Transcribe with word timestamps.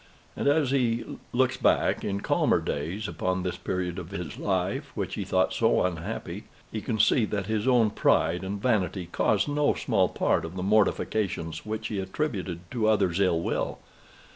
And 0.35 0.47
as 0.47 0.71
he 0.71 1.03
looks 1.31 1.57
back, 1.57 2.03
in 2.03 2.21
calmer 2.21 2.59
days, 2.59 3.07
upon 3.07 3.43
this 3.43 3.55
period 3.57 3.99
of 3.99 4.09
his 4.09 4.39
life, 4.39 4.91
which 4.95 5.13
he 5.13 5.23
thought 5.23 5.53
so 5.53 5.85
unhappy, 5.85 6.45
he 6.71 6.81
can 6.81 6.97
see 6.97 7.23
that 7.25 7.45
his 7.45 7.67
own 7.67 7.91
pride 7.91 8.43
and 8.43 8.59
vanity 8.59 9.09
caused 9.11 9.47
no 9.47 9.75
small 9.75 10.09
part 10.09 10.43
of 10.43 10.55
the 10.55 10.63
mortifications 10.63 11.67
which 11.67 11.89
he 11.89 11.99
attributed 11.99 12.61
to 12.71 12.87
other's 12.87 13.19
ill 13.19 13.41
will. 13.41 13.77